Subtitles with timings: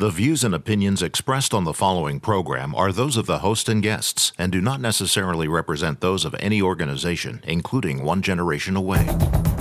[0.00, 3.82] The views and opinions expressed on the following program are those of the host and
[3.82, 9.04] guests and do not necessarily represent those of any organization, including One Generation Away.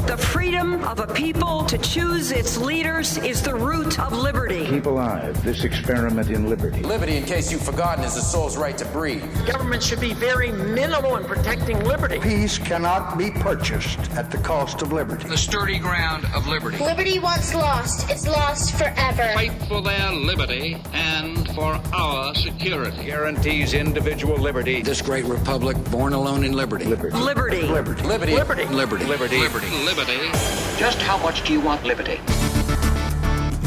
[0.07, 4.65] The freedom of a people to choose its leaders is the root of liberty.
[4.65, 6.81] Keep alive this experiment in liberty.
[6.83, 9.23] Liberty, in case you've forgotten, is the soul's right to breathe.
[9.45, 12.19] Government should be very minimal in protecting liberty.
[12.19, 15.27] Peace cannot be purchased at the cost of liberty.
[15.27, 16.77] The sturdy ground of liberty.
[16.77, 19.29] Liberty once lost is lost forever.
[19.33, 23.05] Fight for their liberty and for our security.
[23.05, 24.81] Guarantees individual liberty.
[24.81, 26.85] This great republic born alone in liberty.
[26.85, 27.17] Liberty.
[27.17, 27.61] Liberty.
[27.63, 28.03] Liberty.
[28.03, 28.33] Liberty.
[28.33, 28.65] Liberty.
[28.65, 29.05] Liberty.
[29.05, 29.37] Liberty.
[29.37, 29.69] Liberty.
[29.85, 30.68] Liberty.
[30.79, 32.21] Just how much do you want liberty?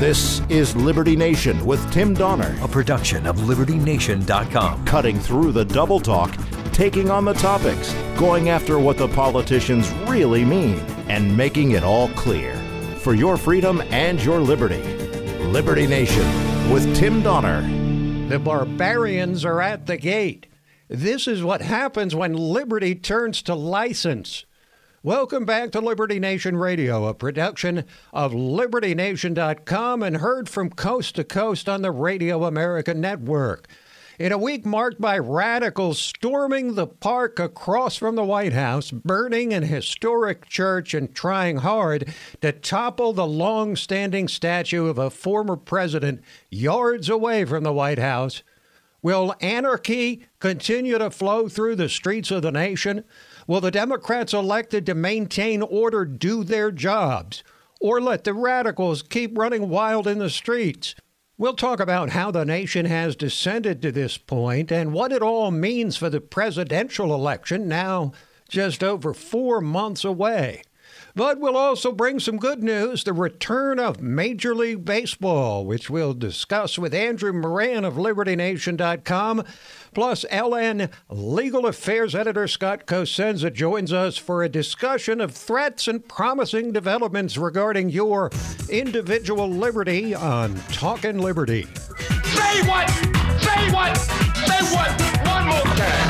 [0.00, 4.86] This is Liberty Nation with Tim Donner, a production of LibertyNation.com.
[4.86, 6.34] cutting through the double talk,
[6.72, 10.78] taking on the topics, going after what the politicians really mean,
[11.10, 12.54] and making it all clear.
[13.00, 14.82] For your freedom and your liberty.
[15.44, 16.24] Liberty Nation
[16.72, 17.60] with Tim Donner.
[18.30, 20.46] The barbarians are at the gate.
[20.88, 24.46] This is what happens when liberty turns to license.
[25.04, 31.24] Welcome back to Liberty Nation Radio, a production of LibertyNation.com and heard from coast to
[31.24, 33.66] coast on the Radio America Network.
[34.20, 39.52] In a week marked by radicals storming the park across from the White House, burning
[39.52, 45.56] an historic church, and trying hard to topple the long standing statue of a former
[45.56, 48.44] president yards away from the White House,
[49.02, 53.02] will anarchy continue to flow through the streets of the nation?
[53.46, 57.42] Will the Democrats elected to maintain order do their jobs?
[57.80, 60.94] Or let the radicals keep running wild in the streets?
[61.38, 65.50] We'll talk about how the nation has descended to this point and what it all
[65.50, 68.12] means for the presidential election now
[68.48, 70.62] just over four months away.
[71.14, 76.14] But we'll also bring some good news the return of Major League Baseball, which we'll
[76.14, 79.44] discuss with Andrew Moran of LibertyNation.com.
[79.94, 86.06] Plus, LN Legal Affairs Editor Scott Cosenza joins us for a discussion of threats and
[86.08, 88.30] promising developments regarding your
[88.70, 91.64] individual liberty on Talking Liberty.
[92.24, 92.88] Say what?
[93.40, 93.96] Say what?
[94.46, 95.00] Say what?
[95.26, 96.02] One more time.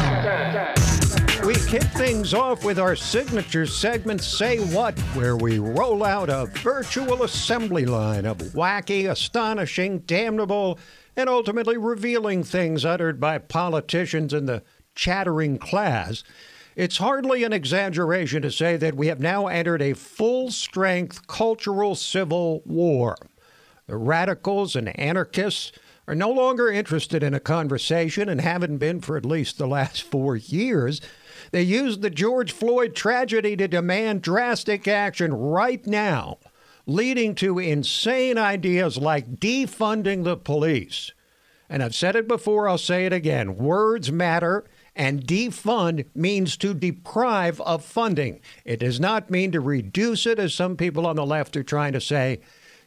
[1.44, 6.47] We kick things off with our signature segment, Say What, where we roll out a
[6.47, 10.78] virtual assembly line of wacky, astonishing, damnable,
[11.16, 14.62] and ultimately revealing things uttered by politicians in the
[14.94, 16.24] chattering class.
[16.74, 21.94] It's hardly an exaggeration to say that we have now entered a full strength cultural
[21.94, 23.16] civil war.
[23.86, 25.72] The radicals and anarchists
[26.08, 30.02] are no longer interested in a conversation and haven't been for at least the last
[30.10, 31.00] four years.
[31.50, 36.38] They used the George Floyd tragedy to demand drastic action right now,
[36.87, 41.12] leading to insane ideas like defunding the police.
[41.69, 46.75] And I've said it before, I'll say it again words matter, and defund means to
[46.75, 48.41] deprive of funding.
[48.65, 51.94] It does not mean to reduce it, as some people on the left are trying
[51.94, 52.41] to say,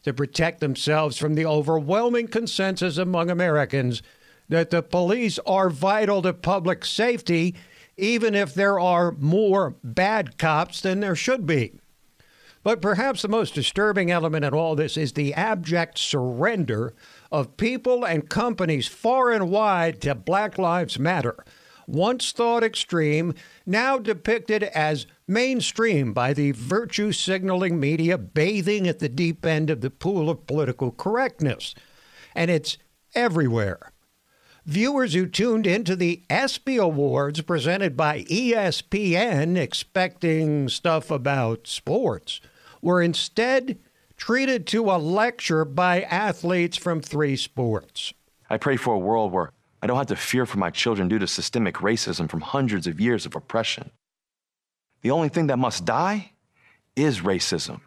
[0.04, 4.02] to protect themselves from the overwhelming consensus among Americans
[4.48, 7.56] that the police are vital to public safety
[7.96, 11.72] even if there are more bad cops than there should be.
[12.66, 16.94] But perhaps the most disturbing element in all this is the abject surrender
[17.30, 21.44] of people and companies far and wide to Black Lives Matter,
[21.86, 23.34] once thought extreme,
[23.66, 29.80] now depicted as mainstream by the virtue signaling media bathing at the deep end of
[29.80, 31.72] the pool of political correctness.
[32.34, 32.78] And it's
[33.14, 33.92] everywhere.
[34.64, 42.40] Viewers who tuned into the ESPY Awards presented by ESPN expecting stuff about sports
[42.82, 43.78] were instead
[44.16, 48.12] treated to a lecture by athletes from three sports.
[48.48, 49.52] I pray for a world where
[49.82, 53.00] I don't have to fear for my children due to systemic racism from hundreds of
[53.00, 53.90] years of oppression.
[55.02, 56.32] The only thing that must die
[56.96, 57.80] is racism.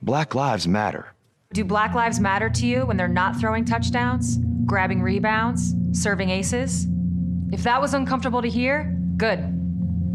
[0.00, 1.12] Black lives matter.
[1.52, 6.86] Do Black Lives Matter to you when they're not throwing touchdowns, grabbing rebounds, serving aces?
[7.52, 8.84] If that was uncomfortable to hear,
[9.18, 9.38] good.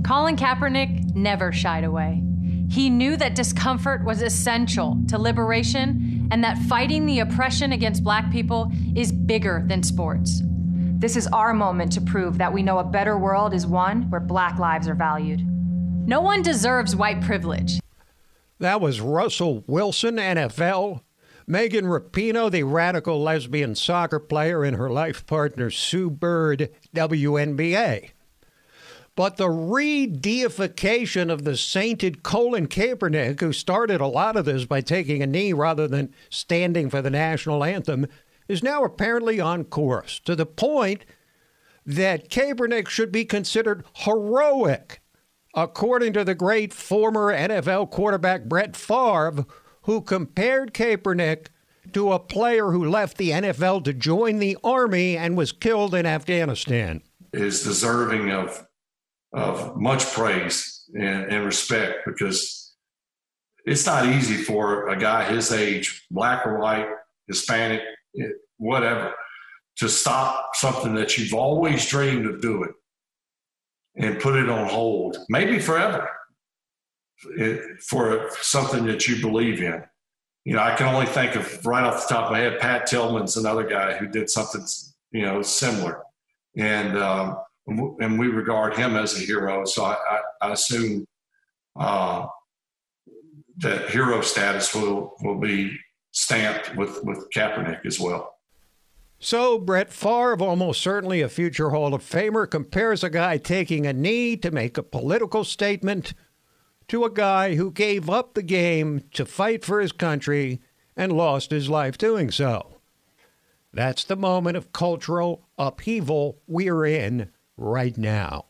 [0.03, 2.23] Colin Kaepernick never shied away.
[2.69, 8.31] He knew that discomfort was essential to liberation and that fighting the oppression against black
[8.31, 10.41] people is bigger than sports.
[10.99, 14.19] This is our moment to prove that we know a better world is one where
[14.19, 15.45] black lives are valued.
[16.07, 17.79] No one deserves white privilege.
[18.59, 21.01] That was Russell Wilson, NFL.
[21.45, 28.09] Megan Rapinoe, the radical lesbian soccer player, and her life partner Sue Bird, WNBA.
[29.17, 34.65] But the re deification of the sainted Colin Kaepernick, who started a lot of this
[34.65, 38.05] by taking a knee rather than standing for the national anthem,
[38.47, 41.03] is now apparently on course to the point
[41.83, 45.01] that Kaepernick should be considered heroic,
[45.55, 49.47] according to the great former NFL quarterback Brett Favre,
[49.81, 51.47] who compared Kaepernick
[51.93, 56.05] to a player who left the NFL to join the Army and was killed in
[56.05, 57.01] Afghanistan.
[57.33, 58.66] Is deserving of
[59.33, 62.73] of much praise and, and respect because
[63.65, 66.87] it's not easy for a guy his age, black or white,
[67.27, 67.81] Hispanic,
[68.57, 69.13] whatever,
[69.77, 72.73] to stop something that you've always dreamed of doing
[73.97, 76.09] and put it on hold, maybe forever,
[77.81, 79.83] for something that you believe in.
[80.45, 82.87] You know, I can only think of right off the top of my head, Pat
[82.87, 84.65] Tillman's another guy who did something,
[85.11, 86.03] you know, similar.
[86.55, 87.37] And, um,
[87.67, 89.65] and we regard him as a hero.
[89.65, 91.05] So I, I, I assume
[91.75, 92.27] uh,
[93.57, 95.77] that hero status will, will be
[96.11, 98.33] stamped with, with Kaepernick as well.
[99.19, 103.93] So, Brett Favre, almost certainly a future Hall of Famer, compares a guy taking a
[103.93, 106.13] knee to make a political statement
[106.87, 110.61] to a guy who gave up the game to fight for his country
[110.95, 112.75] and lost his life doing so.
[113.73, 118.45] That's the moment of cultural upheaval we're in right now.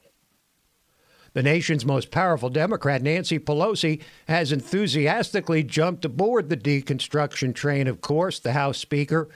[1.34, 8.02] The nation's most powerful Democrat, Nancy Pelosi, has enthusiastically jumped aboard the deconstruction train, of
[8.02, 8.40] course.
[8.40, 9.30] The House Speaker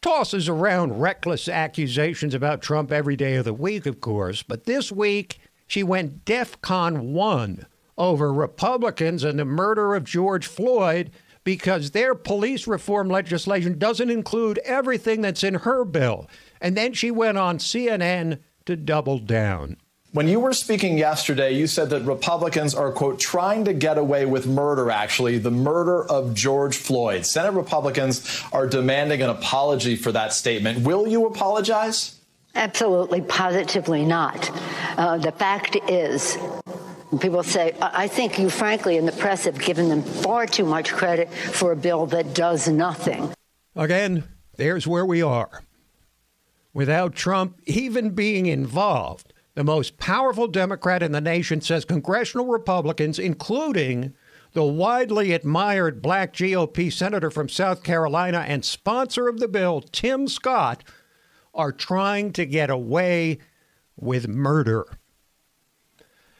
[0.00, 4.42] tosses around reckless accusations about Trump every day of the week, of course.
[4.42, 11.10] But this week, she went DEFCON 1 over Republicans and the murder of George Floyd
[11.42, 16.28] because their police reform legislation doesn't include everything that's in her bill.
[16.60, 18.38] And then she went on CNN
[18.68, 19.78] to double down.
[20.12, 24.26] When you were speaking yesterday, you said that Republicans are, quote, trying to get away
[24.26, 27.24] with murder, actually, the murder of George Floyd.
[27.24, 30.84] Senate Republicans are demanding an apology for that statement.
[30.84, 32.20] Will you apologize?
[32.54, 34.50] Absolutely, positively not.
[34.98, 36.36] Uh, the fact is,
[37.20, 40.92] people say, I think you, frankly, in the press have given them far too much
[40.92, 43.32] credit for a bill that does nothing.
[43.74, 44.24] Again,
[44.56, 45.62] there's where we are.
[46.72, 53.18] Without Trump even being involved, the most powerful Democrat in the nation says congressional Republicans,
[53.18, 54.14] including
[54.52, 60.28] the widely admired black GOP senator from South Carolina and sponsor of the bill, Tim
[60.28, 60.84] Scott,
[61.54, 63.38] are trying to get away
[63.96, 64.86] with murder.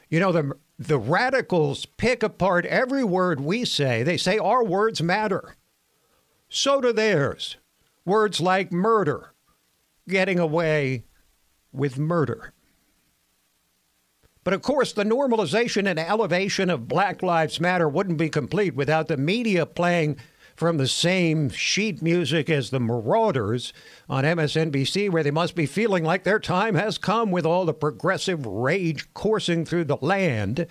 [0.09, 4.03] You know, the, the radicals pick apart every word we say.
[4.03, 5.57] They say our words matter.
[6.49, 7.57] So do theirs.
[8.05, 9.35] Words like murder,
[10.09, 11.05] getting away
[11.73, 12.53] with murder.
[14.45, 19.09] But of course, the normalization and elevation of Black Lives Matter wouldn't be complete without
[19.09, 20.17] the media playing
[20.57, 23.73] from the same sheet music as the Marauders
[24.09, 27.75] on MSNBC, where they must be feeling like their time has come with all the
[27.75, 30.67] progressive rage coursing through the land.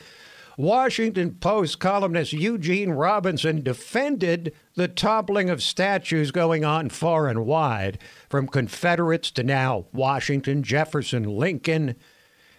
[0.57, 7.99] Washington Post columnist Eugene Robinson defended the toppling of statues going on far and wide,
[8.27, 11.95] from Confederates to now Washington, Jefferson, Lincoln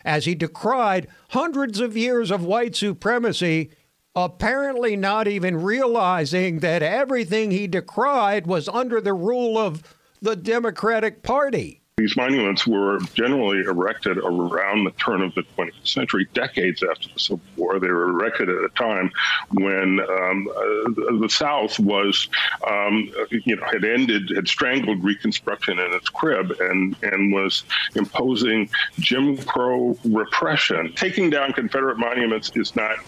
[0.05, 3.73] as he decried hundreds of years of white supremacy,
[4.15, 9.83] apparently not even realizing that everything he decried was under the rule of
[10.23, 11.78] the Democratic Party.
[11.99, 17.19] These monuments were generally erected around the turn of the 20th century, decades after the
[17.19, 17.81] Civil War.
[17.81, 19.11] They were erected at a time
[19.55, 22.29] when um, uh, the South was,
[22.65, 27.65] um, you know, had ended, had strangled Reconstruction in its crib, and and was
[27.97, 30.93] imposing Jim Crow repression.
[30.95, 32.99] Taking down Confederate monuments is not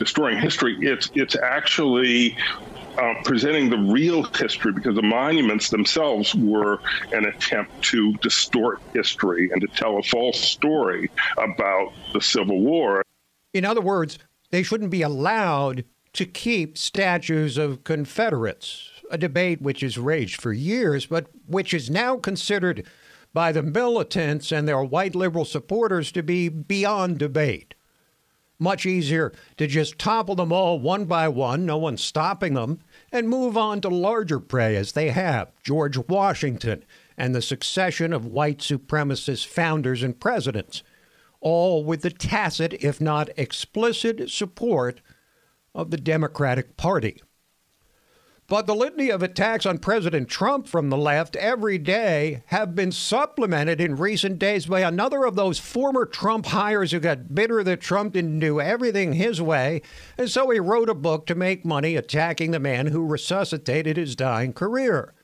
[0.00, 0.76] destroying history.
[0.80, 2.36] It's it's actually
[2.98, 6.80] uh, presenting the real history because the monuments themselves were
[7.12, 13.02] an attempt to distort history and to tell a false story about the Civil War.
[13.52, 14.18] In other words,
[14.50, 20.52] they shouldn't be allowed to keep statues of Confederates, a debate which has raged for
[20.52, 22.86] years, but which is now considered
[23.32, 27.74] by the militants and their white liberal supporters to be beyond debate.
[28.62, 32.78] Much easier to just topple them all one by one, no one stopping them,
[33.10, 36.84] and move on to larger prey as they have George Washington
[37.16, 40.84] and the succession of white supremacist founders and presidents,
[41.40, 45.00] all with the tacit, if not explicit, support
[45.74, 47.20] of the Democratic Party.
[48.52, 52.92] But the litany of attacks on President Trump from the left every day have been
[52.92, 57.80] supplemented in recent days by another of those former Trump hires who got bitter that
[57.80, 59.80] Trump didn't do everything his way,
[60.18, 64.14] and so he wrote a book to make money attacking the man who resuscitated his
[64.14, 65.14] dying career.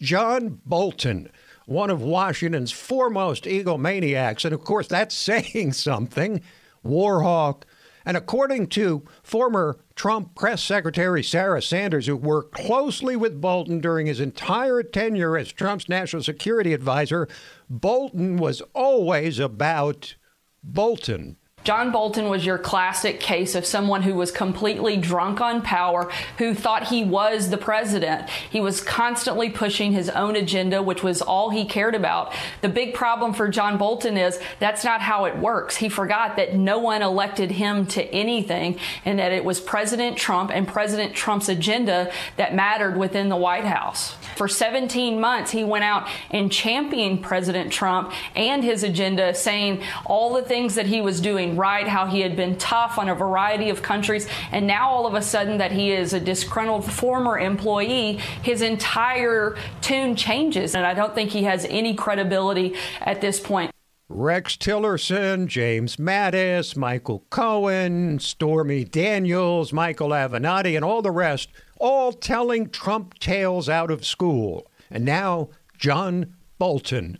[0.00, 1.30] John Bolton,
[1.66, 6.40] one of Washington's foremost egomaniacs, and of course that's saying something,
[6.82, 7.64] Warhawk,
[8.04, 14.06] and according to former Trump press secretary Sarah Sanders, who worked closely with Bolton during
[14.06, 17.28] his entire tenure as Trump's national security advisor,
[17.68, 20.14] Bolton was always about
[20.62, 21.36] Bolton.
[21.64, 26.54] John Bolton was your classic case of someone who was completely drunk on power, who
[26.54, 28.28] thought he was the president.
[28.30, 32.32] He was constantly pushing his own agenda, which was all he cared about.
[32.62, 35.76] The big problem for John Bolton is that's not how it works.
[35.76, 40.50] He forgot that no one elected him to anything and that it was President Trump
[40.50, 44.14] and President Trump's agenda that mattered within the White House.
[44.36, 50.34] For 17 months, he went out and championed President Trump and his agenda, saying all
[50.34, 53.70] the things that he was doing right, how he had been tough on a variety
[53.70, 58.18] of countries, and now all of a sudden that he is a disgruntled former employee,
[58.42, 60.74] his entire tune changes.
[60.74, 63.70] And I don't think he has any credibility at this point.
[64.10, 72.12] Rex Tillerson, James Mattis, Michael Cohen, Stormy Daniels, Michael Avenatti, and all the rest, all
[72.12, 74.66] telling Trump tales out of school.
[74.90, 77.18] And now John Bolton.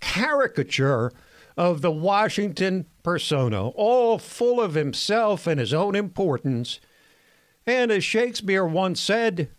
[0.00, 1.10] Caricature
[1.56, 6.80] of the Washington persona, all full of himself and his own importance,
[7.66, 9.50] and as Shakespeare once said,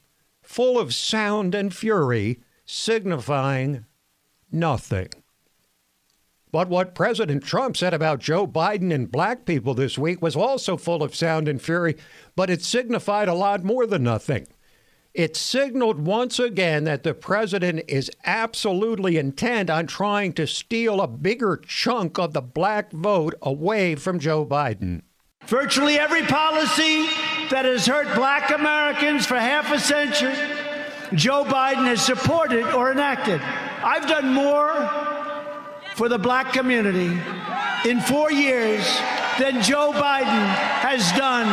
[0.41, 3.85] full of sound and fury, signifying
[4.51, 5.09] nothing.
[6.51, 10.75] But what President Trump said about Joe Biden and black people this week was also
[10.75, 11.95] full of sound and fury,
[12.35, 14.47] but it signified a lot more than nothing.
[15.13, 21.07] It signaled once again that the president is absolutely intent on trying to steal a
[21.07, 25.01] bigger chunk of the black vote away from Joe Biden.
[25.45, 27.07] Virtually every policy
[27.49, 30.35] that has hurt black Americans for half a century,
[31.13, 33.41] Joe Biden has supported or enacted.
[33.41, 35.20] I've done more
[35.95, 37.19] for the black community
[37.89, 38.83] in four years
[39.39, 40.47] than Joe Biden
[40.81, 41.47] has done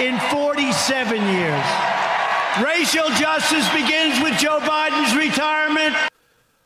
[0.00, 1.64] in 47 years.
[2.62, 5.96] Racial justice begins with Joe Biden's retirement.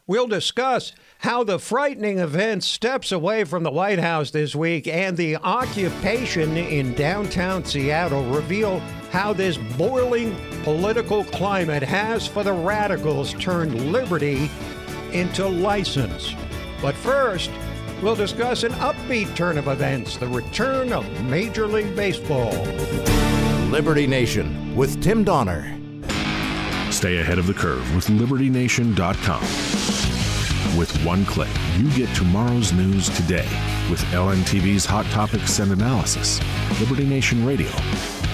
[0.07, 5.17] We'll discuss how the frightening events steps away from the White House this week and
[5.17, 8.79] the occupation in downtown Seattle reveal
[9.11, 14.51] how this boiling political climate has for the radicals turned liberty
[15.13, 16.35] into license.
[16.81, 17.51] But first,
[18.03, 22.53] we'll discuss an upbeat turn of events the return of Major League Baseball.
[23.71, 25.75] Liberty Nation with Tim Donner.
[26.91, 29.43] Stay ahead of the curve with LibertyNation.com.
[30.79, 33.49] With one click, you get tomorrow's news today
[33.91, 36.41] with LNTV's Hot Topics and Analysis,
[36.81, 37.71] Liberty Nation Radio,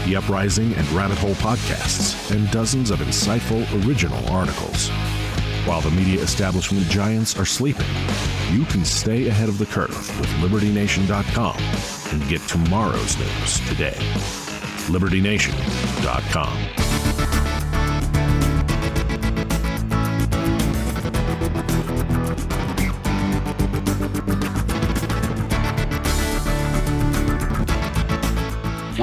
[0.05, 4.91] The Uprising and Rabbit Hole podcasts, and dozens of insightful original articles.
[5.67, 7.87] While the media establishment giants are sleeping,
[8.55, 11.57] you can stay ahead of the curve with LibertyNation.com
[12.13, 13.97] and get tomorrow's news today.
[14.87, 16.55] LibertyNation.com.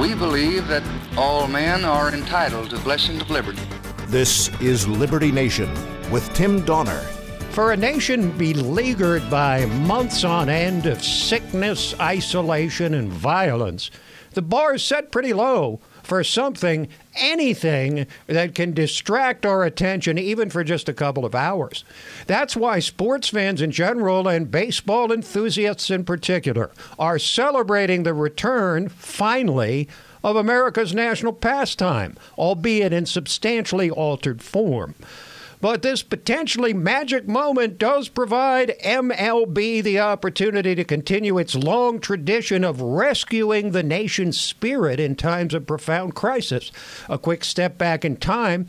[0.00, 0.82] We believe that
[1.18, 3.60] all men are entitled to blessings of liberty.
[4.06, 5.68] This is Liberty Nation
[6.10, 7.04] with Tim Donner.
[7.52, 13.90] For a nation beleaguered by months on end of sickness, isolation, and violence,
[14.32, 20.48] the bar is set pretty low for something, anything that can distract our attention even
[20.48, 21.84] for just a couple of hours.
[22.26, 28.88] That's why sports fans in general and baseball enthusiasts in particular are celebrating the return,
[28.88, 29.90] finally,
[30.24, 34.94] of America's national pastime, albeit in substantially altered form.
[35.62, 42.64] But this potentially magic moment does provide MLB the opportunity to continue its long tradition
[42.64, 46.72] of rescuing the nation's spirit in times of profound crisis.
[47.08, 48.66] A quick step back in time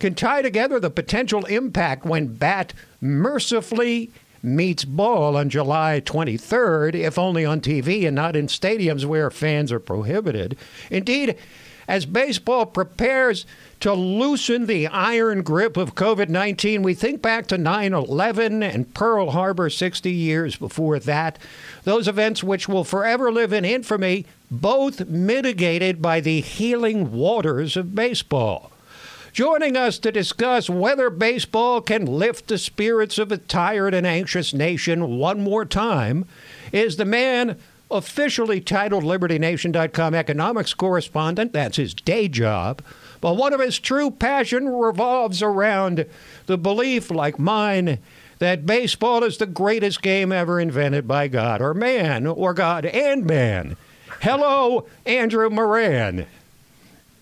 [0.00, 4.10] can tie together the potential impact when bat mercifully
[4.42, 9.70] meets ball on July 23rd, if only on TV and not in stadiums where fans
[9.70, 10.56] are prohibited.
[10.90, 11.36] Indeed,
[11.86, 13.44] As baseball prepares
[13.80, 18.94] to loosen the iron grip of COVID 19, we think back to 9 11 and
[18.94, 21.38] Pearl Harbor 60 years before that.
[21.84, 27.94] Those events which will forever live in infamy, both mitigated by the healing waters of
[27.94, 28.70] baseball.
[29.34, 34.54] Joining us to discuss whether baseball can lift the spirits of a tired and anxious
[34.54, 36.24] nation one more time
[36.70, 37.58] is the man
[37.90, 41.52] officially titled LibertyNation.com economics correspondent.
[41.52, 42.82] That's his day job.
[43.20, 46.06] But one of his true passion revolves around
[46.46, 47.98] the belief, like mine,
[48.38, 53.24] that baseball is the greatest game ever invented by God or man, or God and
[53.24, 53.76] man.
[54.20, 56.26] Hello, Andrew Moran.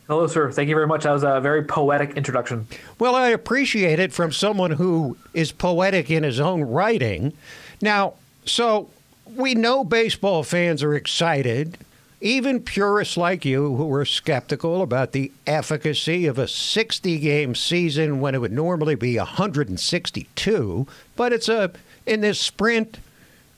[0.09, 0.51] Hello, sir.
[0.51, 1.05] Thank you very much.
[1.05, 2.67] That was a very poetic introduction.
[2.99, 7.33] Well, I appreciate it from someone who is poetic in his own writing.
[7.81, 8.15] Now,
[8.45, 8.91] so
[9.27, 11.79] we know baseball fans are excited
[12.23, 18.21] even purists like you who were skeptical about the efficacy of a 60 game season
[18.21, 20.87] when it would normally be 162,
[21.17, 21.73] but it's a
[22.07, 23.01] in this sprint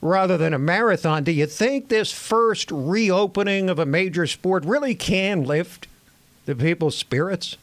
[0.01, 1.23] rather than a marathon.
[1.23, 5.87] Do you think this first reopening of a major sport really can lift
[6.47, 7.57] the people's spirits?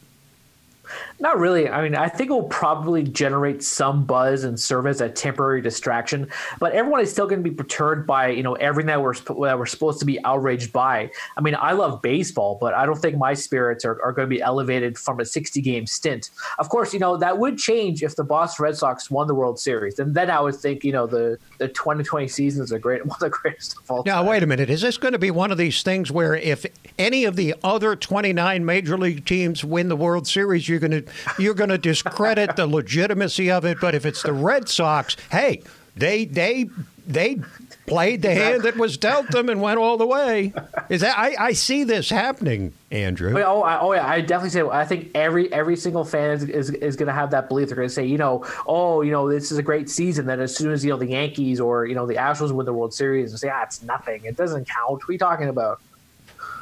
[1.19, 1.69] Not really.
[1.69, 5.61] I mean, I think it will probably generate some buzz and serve as a temporary
[5.61, 9.13] distraction, but everyone is still going to be perturbed by you know everything that we're
[9.13, 11.09] that we're supposed to be outraged by.
[11.37, 14.35] I mean, I love baseball, but I don't think my spirits are, are going to
[14.35, 16.31] be elevated from a 60 game stint.
[16.59, 19.59] Of course, you know that would change if the Boston Red Sox won the World
[19.59, 23.05] Series, and then I would think you know the the 2020 season is a great
[23.05, 24.03] one of the greatest of all.
[24.05, 24.69] Now, wait a minute.
[24.69, 26.65] Is this going to be one of these things where if
[26.97, 31.11] any of the other 29 major league teams win the World Series, you're going to
[31.39, 33.79] you're going to discredit the legitimacy of it.
[33.79, 35.63] But if it's the Red Sox, hey,
[35.95, 36.69] they they
[37.05, 37.39] they
[37.85, 40.53] played the hand that was dealt them and went all the way.
[40.89, 43.37] Is that I, I see this happening, Andrew?
[43.43, 44.61] Oh, I, oh yeah, I definitely say.
[44.61, 47.69] I think every every single fan is is, is going to have that belief.
[47.69, 50.25] They're going to say, you know, oh, you know, this is a great season.
[50.27, 52.73] That as soon as you know the Yankees or you know the Astros win the
[52.73, 54.23] World Series, and say, ah, it's nothing.
[54.25, 54.91] It doesn't count.
[54.91, 55.81] What are you talking about?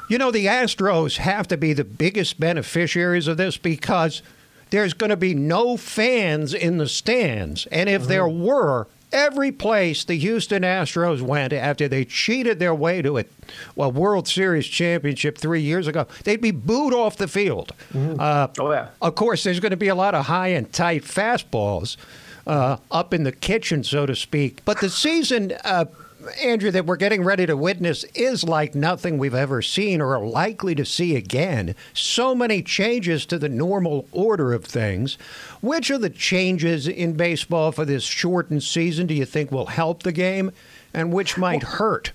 [0.08, 4.22] You know, the Astros have to be the biggest beneficiaries of this because
[4.70, 7.66] there's going to be no fans in the stands.
[7.66, 8.08] And if mm-hmm.
[8.08, 13.24] there were, every place the Houston Astros went after they cheated their way to a
[13.76, 17.72] well World Series championship three years ago, they'd be booed off the field.
[17.92, 18.16] Mm-hmm.
[18.18, 18.88] Uh, oh yeah.
[19.00, 21.96] Of course, there's going to be a lot of high and tight fastballs
[22.46, 24.64] uh, up in the kitchen, so to speak.
[24.64, 25.52] But the season.
[25.64, 25.84] Uh,
[26.42, 30.26] Andrew, that we're getting ready to witness is like nothing we've ever seen or are
[30.26, 31.74] likely to see again.
[31.94, 35.14] So many changes to the normal order of things.
[35.60, 40.02] Which of the changes in baseball for this shortened season do you think will help
[40.02, 40.52] the game
[40.94, 42.12] and which might hurt?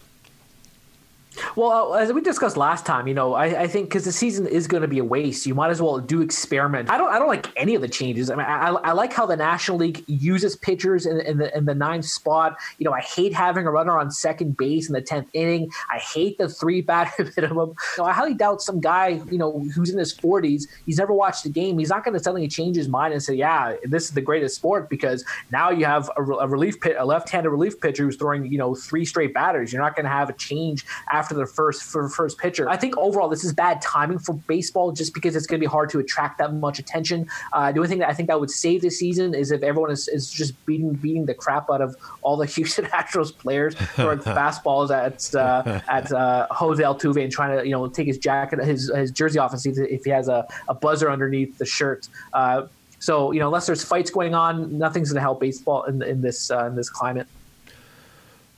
[1.55, 4.47] Well, uh, as we discussed last time, you know, I, I think because the season
[4.47, 6.89] is going to be a waste, you might as well do experiment.
[6.89, 8.29] I don't, I don't like any of the changes.
[8.29, 11.65] I mean, I, I like how the National League uses pitchers in, in the in
[11.65, 12.57] the ninth spot.
[12.77, 15.69] You know, I hate having a runner on second base in the tenth inning.
[15.91, 17.69] I hate the three batter minimum.
[17.97, 21.13] You know, I highly doubt some guy, you know, who's in his forties, he's never
[21.13, 21.77] watched a game.
[21.79, 24.55] He's not going to suddenly change his mind and say, "Yeah, this is the greatest
[24.55, 28.51] sport," because now you have a, a relief pit, a left-handed relief pitcher who's throwing,
[28.51, 29.71] you know, three straight batters.
[29.71, 32.69] You're not going to have a change after after the first for first pitcher.
[32.69, 35.69] I think overall this is bad timing for baseball just because it's going to be
[35.69, 37.27] hard to attract that much attention.
[37.51, 39.91] Uh, the only thing that I think that would save this season is if everyone
[39.91, 44.19] is, is just beating beating the crap out of all the Houston Astros players throwing
[44.37, 48.63] fastballs at uh, at uh, Jose Altuve and trying to you know take his jacket
[48.63, 52.07] his his jersey off and see if he has a, a buzzer underneath the shirt.
[52.33, 52.67] Uh,
[52.99, 56.21] so you know, unless there's fights going on, nothing's going to help baseball in, in
[56.21, 57.27] this uh, in this climate.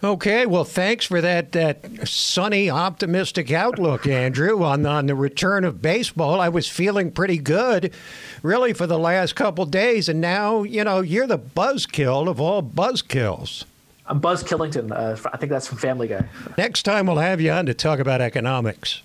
[0.02, 5.82] Okay, well, thanks for that that sunny, optimistic outlook, Andrew, on on the return of
[5.82, 6.40] baseball.
[6.40, 7.94] I was feeling pretty good,
[8.42, 12.64] really, for the last couple days, and now you know you're the buzzkill of all
[12.64, 13.66] buzzkills.
[14.06, 14.92] I'm Buzz Killington.
[14.92, 16.24] Uh, I think that's from Family Guy.
[16.58, 19.02] Next time we'll have you on to talk about economics.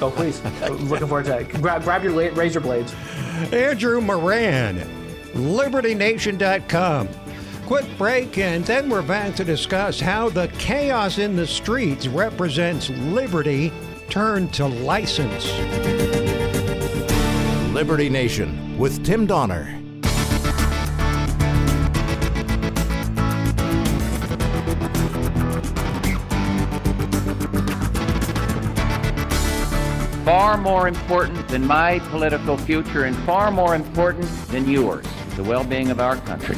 [0.00, 0.42] oh, please!
[0.62, 1.50] looking forward to it.
[1.50, 2.94] Grab, grab your razor blades.
[3.52, 4.78] Andrew Moran,
[5.34, 7.08] LibertyNation.com
[7.66, 12.90] quick break, and then we're back to discuss how the chaos in the streets represents
[12.90, 13.72] liberty
[14.08, 15.46] turned to license.
[17.72, 19.78] Liberty Nation with Tim Donner.
[30.24, 35.04] Far more important than my political future and far more important than yours,
[35.36, 36.56] the well being of our country.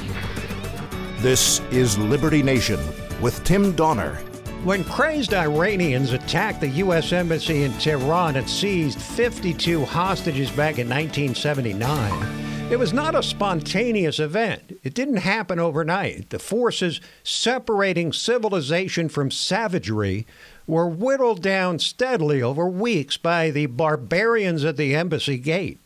[1.25, 2.79] This is Liberty Nation
[3.23, 4.17] with Tim Donner.
[4.63, 7.15] When crazed Iranians attacked the U.S.
[7.15, 14.19] Embassy in Tehran and seized 52 hostages back in 1979, it was not a spontaneous
[14.19, 14.79] event.
[14.83, 16.29] It didn't happen overnight.
[16.29, 20.27] The forces separating civilization from savagery
[20.67, 25.81] were whittled down steadily over weeks by the barbarians at the embassy gate.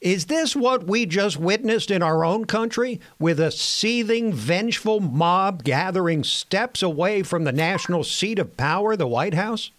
[0.00, 5.64] Is this what we just witnessed in our own country, with a seething, vengeful mob
[5.64, 9.70] gathering steps away from the national seat of power, the White House?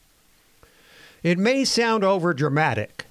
[1.21, 3.05] It may sound overdramatic,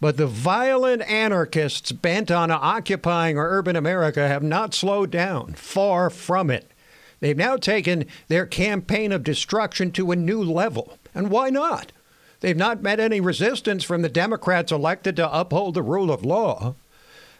[0.00, 5.54] but the violent anarchists bent on occupying urban America have not slowed down.
[5.54, 6.70] Far from it.
[7.20, 10.98] They've now taken their campaign of destruction to a new level.
[11.14, 11.92] And why not?
[12.40, 16.74] They've not met any resistance from the Democrats elected to uphold the rule of law.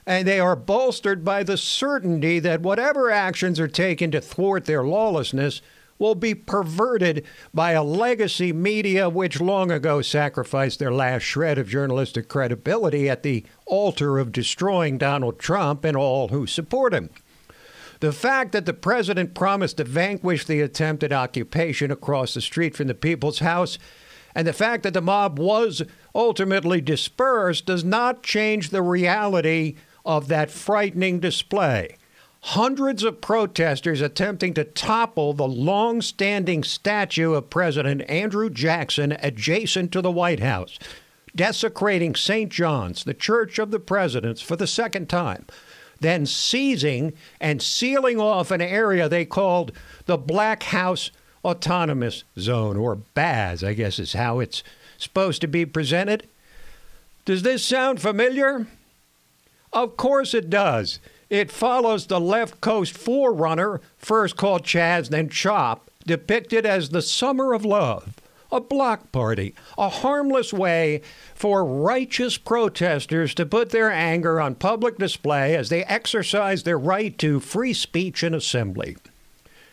[0.06, 4.82] And they are bolstered by the certainty that whatever actions are taken to thwart their
[4.82, 5.60] lawlessness
[5.98, 11.68] will be perverted by a legacy media which long ago sacrificed their last shred of
[11.68, 17.10] journalistic credibility at the altar of destroying Donald Trump and all who support him.
[18.00, 22.86] The fact that the president promised to vanquish the attempted occupation across the street from
[22.86, 23.76] the People's House
[24.38, 25.82] and the fact that the mob was
[26.14, 29.74] ultimately dispersed does not change the reality
[30.06, 31.96] of that frightening display.
[32.42, 39.90] Hundreds of protesters attempting to topple the long standing statue of President Andrew Jackson adjacent
[39.90, 40.78] to the White House,
[41.34, 42.48] desecrating St.
[42.48, 45.46] John's, the Church of the Presidents, for the second time,
[45.98, 49.72] then seizing and sealing off an area they called
[50.06, 51.10] the Black House
[51.48, 54.62] Autonomous Zone, or BAZ, I guess is how it's
[54.98, 56.28] supposed to be presented.
[57.24, 58.66] Does this sound familiar?
[59.72, 60.98] Of course it does.
[61.30, 67.52] It follows the left coast forerunner, first called Chaz, then Chop, depicted as the Summer
[67.54, 68.14] of Love,
[68.52, 71.02] a block party, a harmless way
[71.34, 77.16] for righteous protesters to put their anger on public display as they exercise their right
[77.18, 78.96] to free speech and assembly.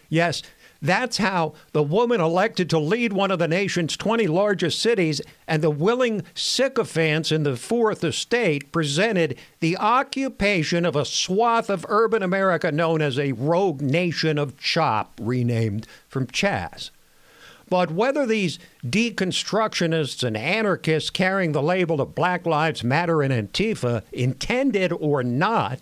[0.10, 0.42] Yes,
[0.82, 5.62] that's how the woman elected to lead one of the nation's 20 largest cities and
[5.62, 12.24] the willing sycophants in the fourth estate presented the occupation of a swath of urban
[12.24, 16.92] America known as a rogue nation of CHOP, renamed from Chaz.
[17.70, 24.04] But whether these deconstructionists and anarchists carrying the label of Black Lives Matter and Antifa
[24.12, 25.80] intended or not,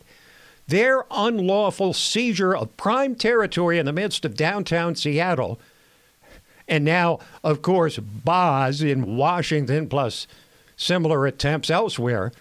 [0.67, 5.59] their unlawful seizure of prime territory in the midst of downtown Seattle,
[6.67, 10.27] and now, of course, Boz in Washington, plus
[10.77, 12.31] similar attempts elsewhere,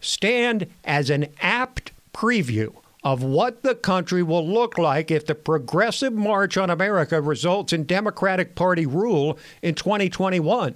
[0.00, 6.12] stand as an apt preview of what the country will look like if the progressive
[6.12, 10.74] march on America results in Democratic Party rule in 2021.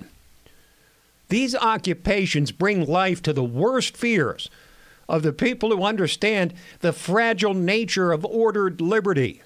[1.29, 4.51] These occupations bring life to the worst fears
[5.11, 9.43] of the people who understand the fragile nature of ordered liberty.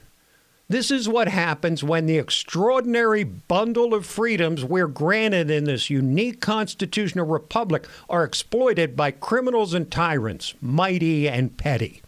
[0.69, 6.41] This is what happens when the extraordinary bundle of freedoms we're granted in this unique
[6.41, 12.03] constitutional republic are exploited by criminals and tyrants, mighty and petty.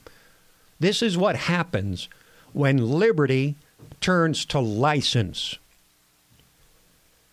[0.81, 2.09] This is what happens
[2.53, 3.57] when liberty
[4.01, 5.57] turns to license.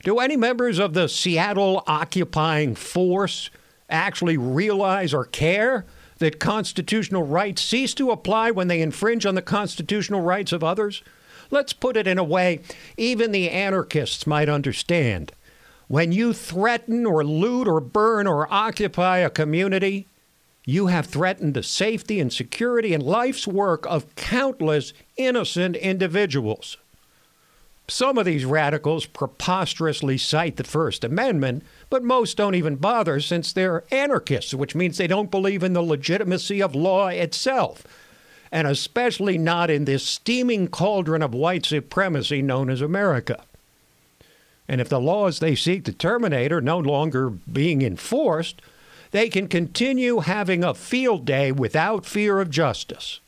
[0.03, 3.49] Do any members of the Seattle occupying force
[3.89, 5.85] actually realize or care
[6.23, 11.03] that constitutional rights cease to apply when they infringe on the constitutional rights of others?
[11.51, 12.61] Let's put it in a way
[12.97, 15.31] even the anarchists might understand.
[15.87, 20.07] When you threaten or loot or burn or occupy a community,
[20.65, 26.77] you have threatened the safety and security and life's work of countless innocent individuals.
[27.93, 33.53] Some of these radicals preposterously cite the First Amendment, but most don't even bother since
[33.53, 37.85] they're anarchists, which means they don't believe in the legitimacy of law itself,
[38.51, 43.43] and especially not in this steaming cauldron of white supremacy known as America.
[44.67, 48.59] And if the laws they seek to terminate are no longer being enforced,
[49.11, 53.19] they can continue having a field day without fear of justice.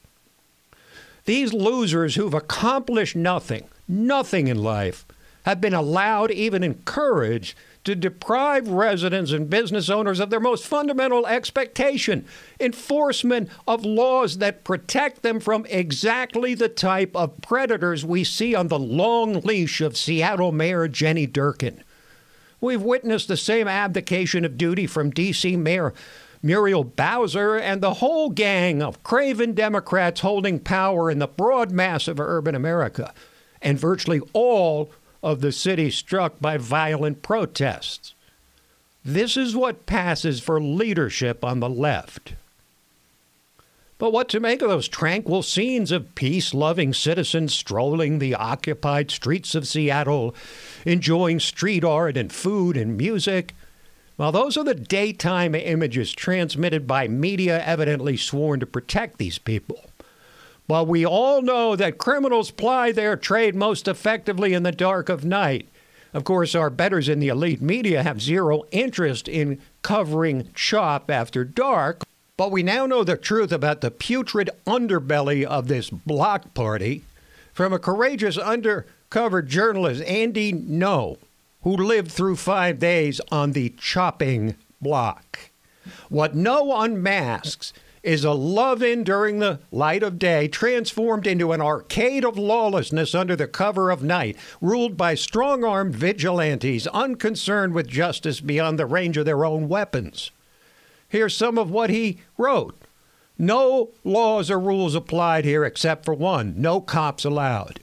[1.26, 5.06] These losers who've accomplished nothing, nothing in life,
[5.44, 11.28] have been allowed, even encouraged, to deprive residents and business owners of their most fundamental
[11.28, 12.26] expectation
[12.60, 18.70] enforcement of laws that protect them from exactly the type of predators we see on
[18.70, 21.82] the long leash of Seattle Mayor Jenny Durkan.
[22.60, 25.56] We've witnessed the same abdication of duty from D.C.
[25.58, 25.94] Mayor
[26.46, 32.08] Muriel Bowser and the whole gang of craven Democrats holding power in the broad mass
[32.08, 33.16] of urban America.
[33.64, 34.92] And virtually all
[35.24, 38.14] of the city struck by violent protests.
[39.04, 42.36] This is what passes for leadership on the left.
[43.98, 49.10] But what to make of those tranquil scenes of peace loving citizens strolling the occupied
[49.10, 50.36] streets of Seattle,
[50.86, 53.56] enjoying street art and food and music?
[54.18, 59.90] Well, those are the daytime images transmitted by media evidently sworn to protect these people.
[60.68, 65.26] But we all know that criminals ply their trade most effectively in the dark of
[65.26, 65.68] night.
[66.14, 71.44] Of course, our betters in the elite media have zero interest in covering CHOP after
[71.44, 72.04] dark,
[72.38, 77.04] but we now know the truth about the putrid underbelly of this block party
[77.54, 81.18] from a courageous undercover journalist, Andy Ngo,
[81.66, 85.50] who lived through five days on the chopping block.
[86.10, 87.74] What Ngo unmasks
[88.04, 93.16] is a love in during the light of day, transformed into an arcade of lawlessness
[93.16, 98.86] under the cover of night, ruled by strong armed vigilantes unconcerned with justice beyond the
[98.86, 100.30] range of their own weapons.
[101.10, 102.80] Here's some of what he wrote.
[103.40, 107.80] No laws or rules applied here except for one no cops allowed.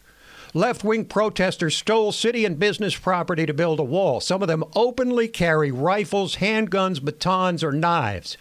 [0.55, 4.21] Left wing protesters stole city and business property to build a wall.
[4.21, 8.37] Some of them openly carry rifles, handguns, batons, or knives.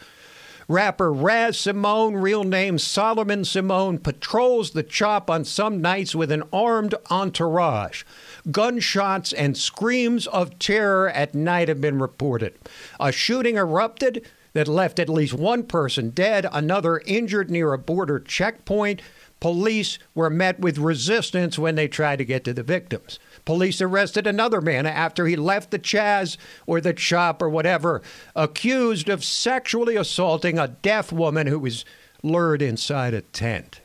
[0.67, 6.43] Rapper Raz Simone, real name Solomon Simone, patrols the chop on some nights with an
[6.51, 8.03] armed entourage.
[8.51, 12.55] Gunshots and screams of terror at night have been reported.
[12.99, 18.19] A shooting erupted that left at least one person dead, another injured near a border
[18.19, 19.01] checkpoint.
[19.41, 23.19] Police were met with resistance when they tried to get to the victims.
[23.43, 28.03] Police arrested another man after he left the Chaz or the Chop or whatever,
[28.35, 31.83] accused of sexually assaulting a deaf woman who was
[32.21, 33.81] lured inside a tent.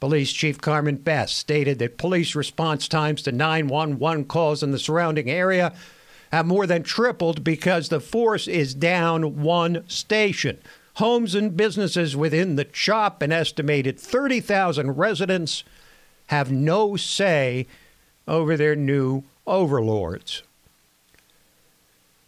[0.00, 5.30] Police Chief Carmen Best stated that police response times to 911 calls in the surrounding
[5.30, 5.72] area
[6.32, 10.58] have more than tripled because the force is down one station.
[10.96, 15.62] Homes and businesses within the CHOP, an estimated 30,000 residents,
[16.28, 17.66] have no say
[18.26, 20.42] over their new overlords.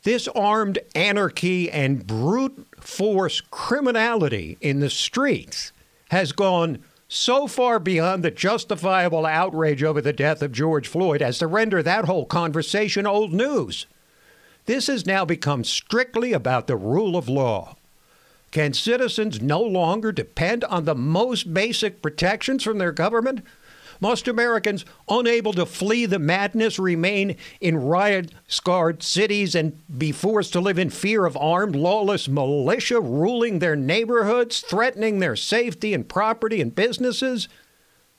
[0.02, 5.72] This armed anarchy and brute force criminality in the streets
[6.10, 11.38] has gone so far beyond the justifiable outrage over the death of George Floyd as
[11.38, 13.86] to render that whole conversation old news.
[14.66, 17.77] This has now become strictly about the rule of law.
[18.50, 23.44] Can citizens no longer depend on the most basic protections from their government?
[24.00, 30.52] Must Americans, unable to flee the madness, remain in riot scarred cities and be forced
[30.52, 36.08] to live in fear of armed, lawless militia ruling their neighborhoods, threatening their safety and
[36.08, 37.48] property and businesses?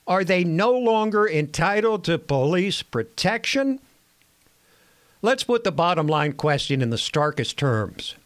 [0.06, 3.80] Are they no longer entitled to police protection?
[5.22, 8.16] Let's put the bottom line question in the starkest terms.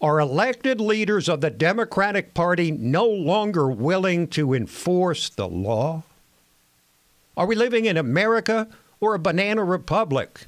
[0.00, 6.02] Are elected leaders of the Democratic Party no longer willing to enforce the law?
[7.36, 8.68] Are we living in America
[9.00, 10.46] or a banana republic?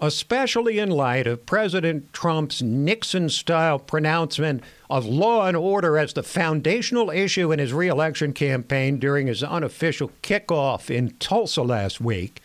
[0.00, 6.22] Especially in light of President Trump's Nixon style pronouncement of law and order as the
[6.22, 12.40] foundational issue in his reelection campaign during his unofficial kickoff in Tulsa last week,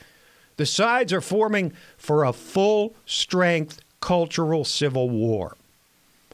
[0.58, 5.56] the sides are forming for a full strength cultural civil war.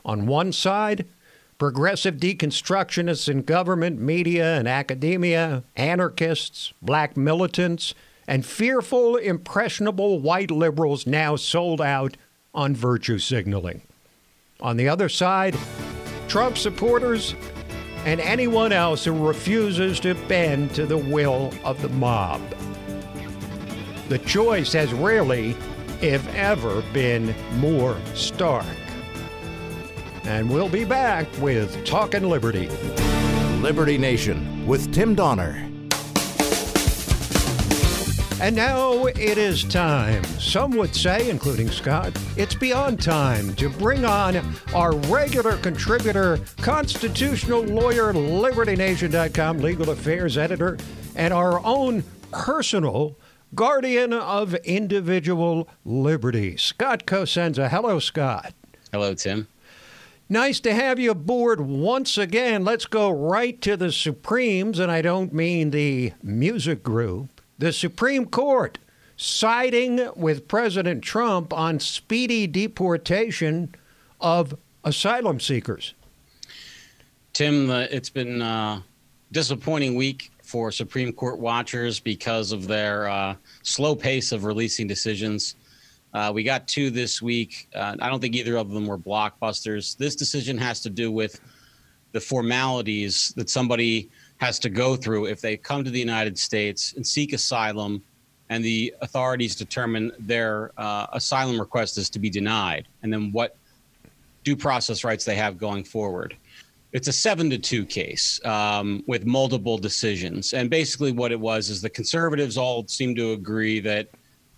[0.06, 1.06] On one side,
[1.58, 7.96] progressive deconstructionists in government, media, and academia, anarchists, black militants,
[8.28, 12.18] and fearful, impressionable white liberals now sold out
[12.54, 13.82] on virtue signaling.
[14.62, 15.58] On the other side,
[16.28, 17.34] Trump supporters
[18.06, 22.42] and anyone else who refuses to bend to the will of the mob.
[24.10, 25.56] The choice has rarely,
[26.02, 28.66] if ever, been more stark.
[30.28, 32.68] And we'll be back with Talking Liberty.
[33.62, 35.70] Liberty Nation with Tim Donner.
[38.42, 44.04] And now it is time, some would say, including Scott, it's beyond time to bring
[44.04, 44.36] on
[44.74, 50.78] our regular contributor, constitutional lawyer, LibertyNation.com legal affairs editor,
[51.16, 53.18] and our own personal
[53.54, 57.70] guardian of individual liberty, Scott Cosenza.
[57.70, 58.54] Hello, Scott.
[58.92, 59.48] Hello, Tim.
[60.28, 62.64] Nice to have you aboard once again.
[62.64, 67.42] Let's go right to the Supremes, and I don't mean the music group.
[67.60, 68.80] The Supreme Court
[69.18, 73.76] siding with President Trump on speedy deportation
[74.20, 75.94] of asylum seekers.
[77.34, 78.84] Tim, uh, it's been a
[79.32, 85.54] disappointing week for Supreme Court watchers because of their uh, slow pace of releasing decisions.
[86.16, 87.68] Uh, we got two this week.
[87.76, 89.98] Uh, I don't think either of them were blockbusters.
[89.98, 91.42] This decision has to do with
[92.14, 96.94] the formalities that somebody has to go through if they come to the United States
[96.94, 98.02] and seek asylum,
[98.48, 103.58] and the authorities determine their uh, asylum request is to be denied, and then what
[104.46, 106.38] due process rights they have going forward.
[106.94, 110.54] It's a seven to two case um, with multiple decisions.
[110.54, 114.08] And basically, what it was is the conservatives all seemed to agree that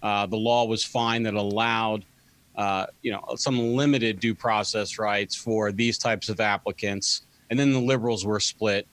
[0.02, 2.06] uh, the law was fine that allowed.
[2.56, 7.72] Uh, you know some limited due process rights for these types of applicants, and then
[7.72, 8.88] the liberals were split,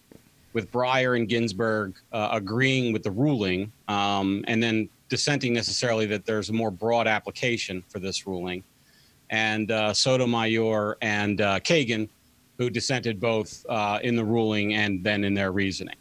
[0.52, 6.26] with Breyer and Ginsburg uh, agreeing with the ruling, um, and then dissenting necessarily that
[6.26, 8.62] there's a more broad application for this ruling,
[9.30, 12.06] and uh, Sotomayor and uh, Kagan,
[12.58, 13.64] who dissented both
[14.02, 15.96] in the ruling and then in their reasoning.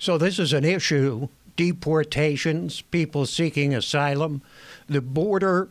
[0.00, 4.42] So this is an issue deportations, people seeking asylum,
[4.86, 5.68] the border,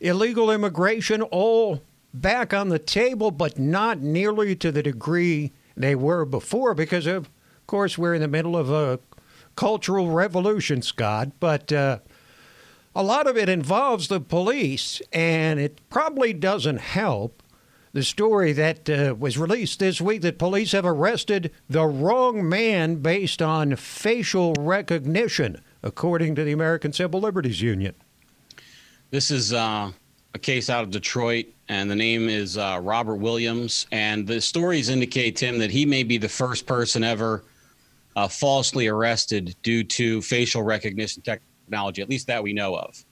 [0.00, 1.82] illegal immigration, all
[2.12, 7.30] back on the table, but not nearly to the degree they were before because, of
[7.66, 8.98] course, we're in the middle of a
[9.56, 11.30] cultural revolution, Scott.
[11.40, 11.98] But uh,
[12.94, 17.41] a lot of it involves the police, and it probably doesn't help
[17.92, 22.96] the story that uh, was released this week that police have arrested the wrong man
[22.96, 27.94] based on facial recognition, according to the American Civil Liberties Union.
[29.10, 29.92] This is uh,
[30.32, 33.86] a case out of Detroit, and the name is uh, Robert Williams.
[33.92, 37.44] And the stories indicate, Tim, that he may be the first person ever
[38.16, 43.04] uh, falsely arrested due to facial recognition technology, at least that we know of.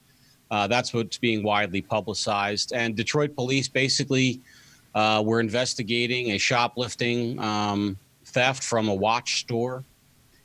[0.51, 2.73] Uh, that's what's being widely publicized.
[2.73, 4.41] And Detroit police basically
[4.95, 9.85] uh, we're investigating a shoplifting um, theft from a watch store,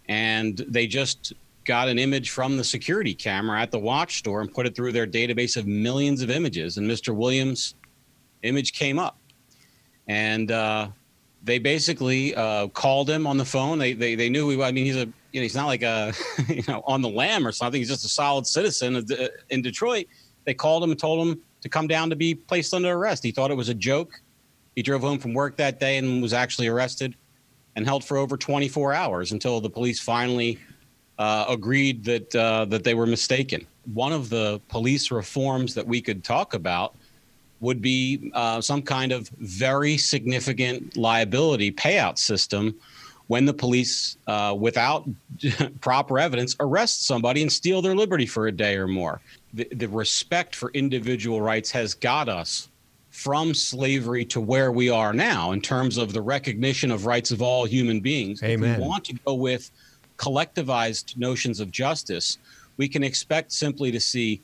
[0.08, 4.54] and they just got an image from the security camera at the watch store and
[4.54, 6.78] put it through their database of millions of images.
[6.78, 7.14] And Mr.
[7.16, 7.74] Williams'
[8.44, 9.18] image came up,
[10.08, 10.90] and uh,
[11.44, 13.80] they basically uh, called him on the phone.
[13.80, 14.62] They they, they knew he.
[14.62, 16.14] I mean, he's a you know, he's not like a
[16.48, 17.80] you know on the lam or something.
[17.80, 19.06] He's just a solid citizen
[19.50, 20.06] in Detroit.
[20.46, 23.24] They called him and told him to come down to be placed under arrest.
[23.24, 24.22] He thought it was a joke.
[24.76, 27.16] He drove home from work that day and was actually arrested
[27.76, 30.60] and held for over 24 hours until the police finally
[31.18, 33.66] uh, agreed that uh, that they were mistaken.
[33.94, 36.96] One of the police reforms that we could talk about
[37.62, 42.76] would be uh, some kind of very significant liability payout system
[43.28, 45.10] when the police, uh, without
[45.82, 49.22] proper evidence, arrest somebody and steal their liberty for a day or more.
[49.54, 52.70] The, the respect for individual rights has got us
[53.16, 57.42] from slavery to where we are now in terms of the recognition of rights of
[57.42, 58.44] all human beings.
[58.44, 58.72] Amen.
[58.72, 59.72] If we want to go with
[60.18, 62.38] collectivized notions of justice,
[62.76, 64.42] we can expect simply to see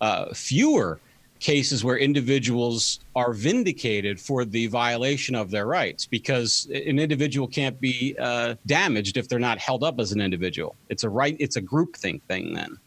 [0.00, 1.00] uh, fewer
[1.40, 7.80] cases where individuals are vindicated for the violation of their rights because an individual can't
[7.80, 10.76] be uh, damaged if they're not held up as an individual.
[10.88, 12.78] It's a right, it's a groupthink thing Thing then.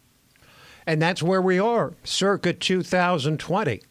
[0.87, 3.81] And that's where we are, circa 2020.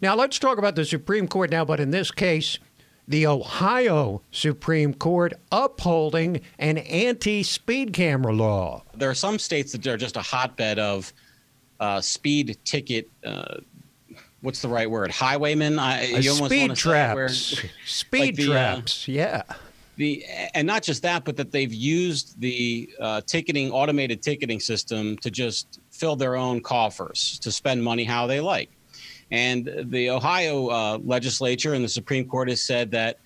[0.00, 2.58] Now, let's talk about the Supreme Court now, but in this case,
[3.08, 8.84] the Ohio Supreme Court upholding an anti speed camera law.
[8.94, 11.12] There are some states that are just a hotbed of
[11.80, 13.10] uh, speed ticket.
[13.24, 13.56] Uh,
[14.40, 15.10] what's the right word?
[15.10, 15.78] Highwaymen.
[15.78, 17.14] I, you almost speed traps.
[17.14, 19.08] Where, speed like the, uh, traps.
[19.08, 19.42] Yeah.
[19.96, 20.24] The
[20.54, 25.30] and not just that, but that they've used the uh, ticketing automated ticketing system to
[25.30, 28.70] just fill their own coffers to spend money how they like.
[29.32, 33.18] And the Ohio uh, legislature and the Supreme Court has said that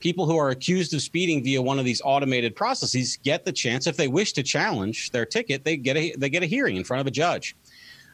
[0.00, 3.86] people who are accused of speeding via one of these automated processes get the chance,
[3.86, 6.82] if they wish to challenge their ticket, they get a they get a hearing in
[6.82, 7.54] front of a judge.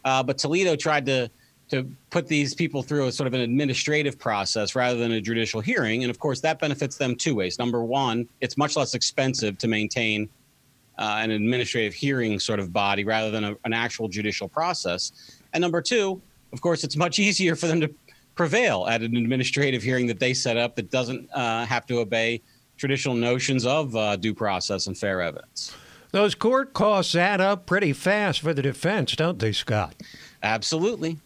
[0.04, 1.30] Uh, but Toledo tried to
[1.68, 5.60] to put these people through a sort of an administrative process rather than a judicial
[5.60, 7.60] hearing, and of course that benefits them two ways.
[7.60, 10.28] Number one, it's much less expensive to maintain
[10.98, 15.12] uh, an administrative hearing sort of body rather than a, an actual judicial process.
[15.52, 16.20] And number two,
[16.56, 17.94] of course, it's much easier for them to
[18.34, 22.40] prevail at an administrative hearing that they set up that doesn't uh, have to obey
[22.76, 25.74] traditional notions of uh, due process and fair evidence.
[26.12, 29.94] Those court costs add up pretty fast for the defense, don't they, Scott?
[30.42, 31.18] Absolutely.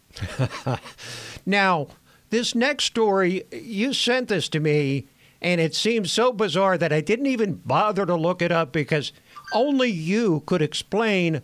[1.45, 1.87] now,
[2.29, 5.07] this next story, you sent this to me,
[5.41, 9.11] and it seems so bizarre that I didn't even bother to look it up because
[9.53, 11.41] only you could explain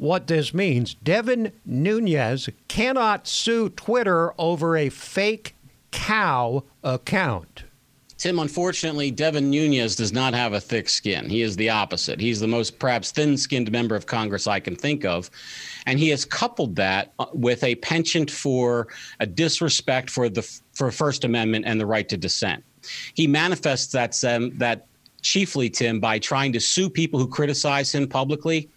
[0.00, 0.94] what this means.
[0.94, 5.54] Devin Nunes cannot sue Twitter over a fake
[5.90, 7.64] cow account.
[8.16, 11.28] Tim, unfortunately, Devin Nunes does not have a thick skin.
[11.28, 12.20] He is the opposite.
[12.20, 15.30] He's the most perhaps thin skinned member of Congress I can think of.
[15.86, 18.88] And he has coupled that uh, with a penchant for
[19.20, 20.42] a disrespect for the
[20.72, 22.62] for First Amendment and the right to dissent.
[23.14, 24.86] He manifests that, um, that
[25.22, 28.68] chiefly, Tim, by trying to sue people who criticize him publicly.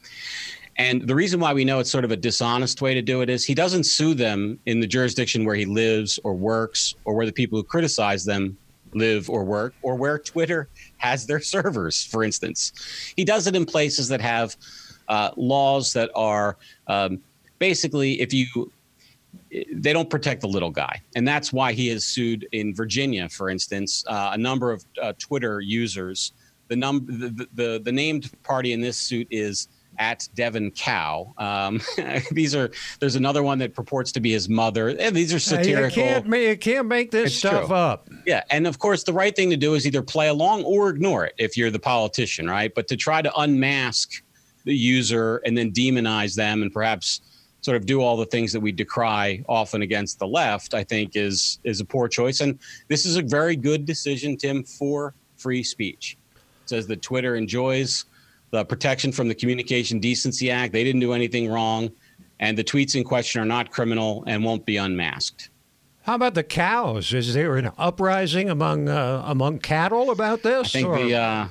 [0.77, 3.29] And the reason why we know it's sort of a dishonest way to do it
[3.29, 7.25] is he doesn't sue them in the jurisdiction where he lives or works or where
[7.25, 8.57] the people who criticize them
[8.93, 10.67] live or work or where Twitter
[10.97, 13.13] has their servers, for instance.
[13.15, 14.55] He does it in places that have
[15.07, 16.57] uh, laws that are
[16.87, 17.21] um,
[17.59, 18.71] basically, if you
[19.71, 23.49] they don't protect the little guy, and that's why he has sued in Virginia, for
[23.49, 26.33] instance, uh, a number of uh, Twitter users.
[26.69, 29.67] The number, the, the the named party in this suit is
[29.97, 31.33] at Devin Cow.
[31.37, 31.81] Um,
[32.31, 34.89] these are there's another one that purports to be his mother.
[34.89, 36.03] And these are satirical.
[36.03, 37.75] You can't, you can't make this it's stuff true.
[37.75, 38.09] up.
[38.25, 41.25] Yeah, and of course the right thing to do is either play along or ignore
[41.25, 42.73] it if you're the politician, right?
[42.73, 44.23] But to try to unmask
[44.65, 47.21] the user and then demonize them and perhaps
[47.61, 51.15] sort of do all the things that we decry often against the left, I think
[51.15, 52.41] is is a poor choice.
[52.41, 56.17] And this is a very good decision, Tim, for free speech.
[56.35, 58.05] It says that Twitter enjoys
[58.53, 60.73] the protection from the Communication Decency Act.
[60.73, 61.91] They didn't do anything wrong,
[62.39, 65.49] and the tweets in question are not criminal and won't be unmasked.
[66.03, 67.13] How about the cows?
[67.13, 70.67] Is there an uprising among uh, among cattle about this?
[70.67, 70.99] I think or?
[70.99, 71.47] the uh,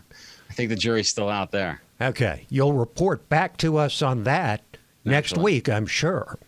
[0.48, 1.82] I think the jury's still out there.
[2.00, 4.62] Okay, you'll report back to us on that
[5.04, 6.38] next week, I'm sure.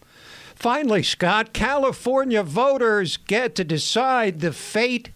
[0.55, 5.11] Finally, Scott, California voters get to decide the fate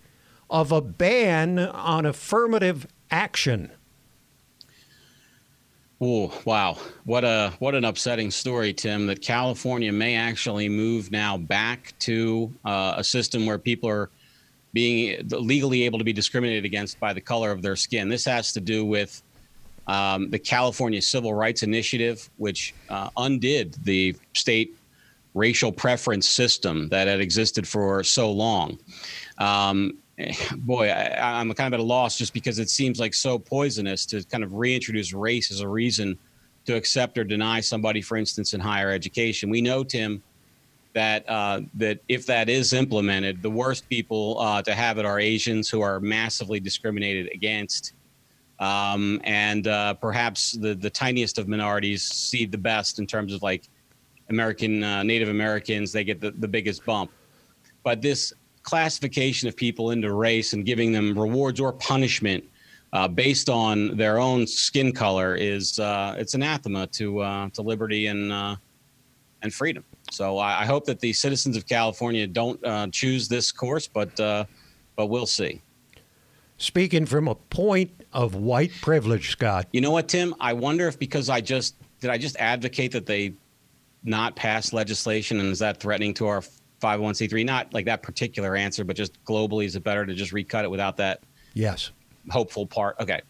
[0.50, 3.70] of a ban on affirmative action.
[6.00, 6.78] Oh wow!
[7.04, 9.08] What a what an upsetting story, Tim.
[9.08, 14.10] That California may actually move now back to uh, a system where people are
[14.72, 18.08] being legally able to be discriminated against by the color of their skin.
[18.08, 19.22] This has to do with
[19.88, 24.76] um, the California Civil Rights Initiative, which uh, undid the state
[25.34, 28.78] racial preference system that had existed for so long.
[29.38, 29.98] Um,
[30.56, 34.04] boy, I, am kind of at a loss just because it seems like so poisonous
[34.06, 36.18] to kind of reintroduce race as a reason
[36.64, 39.48] to accept or deny somebody, for instance, in higher education.
[39.48, 40.22] We know, Tim,
[40.94, 45.20] that uh, that if that is implemented, the worst people uh, to have it are
[45.20, 47.92] Asians who are massively discriminated against,
[48.58, 53.42] um, and uh, perhaps the the tiniest of minorities see the best in terms of
[53.42, 53.68] like
[54.28, 55.92] American uh, Native Americans.
[55.92, 57.12] They get the, the biggest bump,
[57.84, 58.32] but this
[58.68, 62.44] classification of people into race and giving them rewards or punishment
[62.92, 68.08] uh, based on their own skin color is uh, it's anathema to uh, to liberty
[68.08, 68.54] and uh,
[69.40, 69.82] and freedom.
[70.10, 74.20] So I, I, hope that the citizens of California don't uh, choose this course, but
[74.20, 74.44] uh,
[74.96, 75.62] but we'll see.
[76.58, 79.66] Speaking from a point of white privilege, Scott.
[79.72, 80.34] You know what, Tim?
[80.40, 83.32] I wonder if because I just did I just advocate that they
[84.04, 86.42] not pass legislation, and is that threatening to our
[86.80, 90.64] 501c3 not like that particular answer but just globally is it better to just recut
[90.64, 91.22] it without that
[91.54, 91.90] yes.
[92.30, 92.96] hopeful part?
[93.00, 93.20] Okay.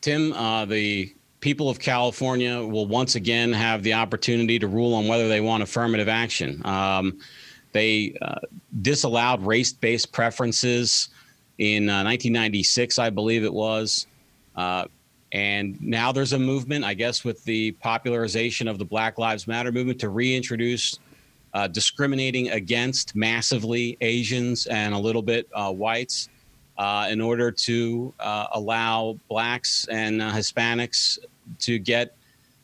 [0.00, 5.06] Tim uh, the people of california will once again have the opportunity to rule on
[5.06, 6.64] whether they want affirmative action.
[6.64, 7.18] Um,
[7.72, 8.36] they uh,
[8.80, 11.10] disallowed race-based preferences
[11.58, 14.06] in uh, 1996 i believe it was.
[14.54, 14.86] Uh,
[15.36, 19.70] and now there's a movement, I guess, with the popularization of the Black Lives Matter
[19.70, 20.98] movement to reintroduce
[21.52, 26.30] uh, discriminating against massively Asians and a little bit uh, whites
[26.78, 31.18] uh, in order to uh, allow blacks and uh, Hispanics
[31.58, 32.16] to get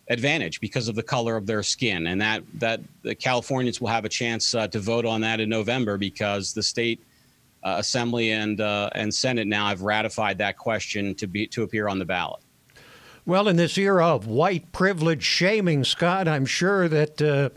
[0.08, 2.06] advantage because of the color of their skin.
[2.06, 5.50] And that, that the Californians will have a chance uh, to vote on that in
[5.50, 7.02] November because the state
[7.64, 12.06] assembly and, and Senate now have ratified that question to, be, to appear on the
[12.06, 12.40] ballot.
[13.24, 17.50] Well, in this era of white privilege shaming, Scott, I'm sure that uh,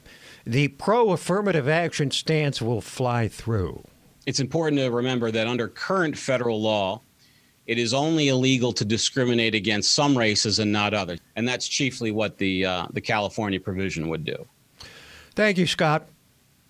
[0.45, 3.83] the pro affirmative action stance will fly through.
[4.27, 7.01] It's important to remember that under current federal law,
[7.65, 11.19] it is only illegal to discriminate against some races and not others.
[11.35, 14.45] And that's chiefly what the, uh, the California provision would do.
[15.33, 16.07] Thank you, Scott.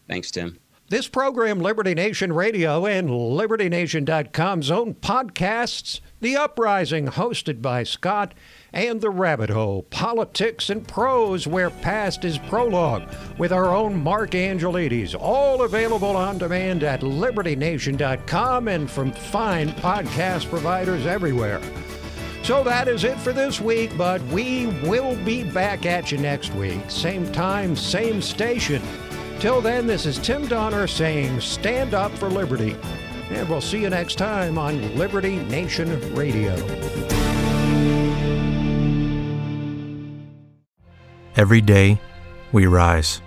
[0.07, 0.57] Thanks, Tim.
[0.87, 8.35] This program, Liberty Nation Radio and LibertyNation.com's own podcasts, The Uprising, hosted by Scott
[8.71, 14.35] and The Rabbit Hole, Politics and Prose, where past is prologue, with our own Mark
[14.35, 21.61] Angelides, all available on demand at libertynation.com and from fine podcast providers everywhere.
[22.43, 26.53] So that is it for this week, but we will be back at you next
[26.53, 26.79] week.
[26.91, 28.83] Same time, same station.
[29.39, 32.75] Till then, this is Tim Donner saying, Stand up for liberty.
[33.29, 36.53] And we'll see you next time on Liberty Nation Radio.
[41.35, 41.99] Every day,
[42.53, 43.21] we rise,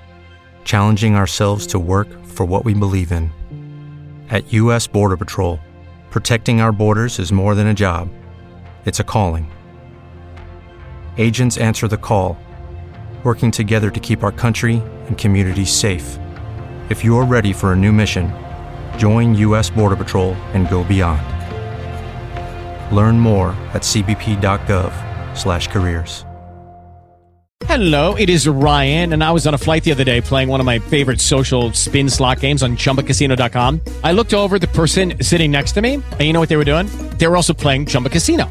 [0.64, 3.30] challenging ourselves to work for what we believe in.
[4.30, 4.86] At U.S.
[4.86, 5.61] Border Patrol,
[6.11, 8.09] protecting our borders is more than a job,
[8.86, 9.50] it's a calling.
[11.18, 12.38] Agents answer the call,
[13.24, 16.18] working together to keep our country and communities safe.
[16.88, 18.32] If you're ready for a new mission,
[18.96, 19.68] join U.S.
[19.68, 21.20] Border Patrol and go beyond.
[22.96, 26.24] Learn more at cbp.gov/careers.
[27.68, 30.59] Hello, it is Ryan, and I was on a flight the other day playing one
[30.59, 33.82] of my favorite social spin slot games on ChumbaCasino.com.
[34.02, 36.64] I looked over the person sitting next to me, and you know what they were
[36.64, 36.86] doing?
[37.18, 38.50] They were also playing Chumba Casino.